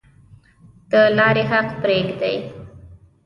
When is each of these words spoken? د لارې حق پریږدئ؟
د 0.91 0.93
لارې 1.17 1.43
حق 1.51 1.67
پریږدئ؟ 1.81 2.37